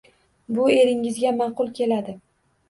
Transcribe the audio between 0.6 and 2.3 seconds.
eringizga ma’qul keladi.